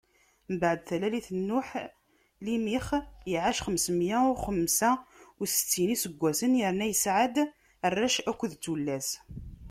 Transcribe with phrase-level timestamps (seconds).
[0.53, 1.69] Mbeɛd talalit n Nuḥ,
[2.43, 2.87] Limix
[3.33, 4.91] iɛac xems meyya u xemsa
[5.41, 7.35] u ttsɛin n iseggasen, yerna yesɛa-d
[7.87, 9.09] arrac akked tullas.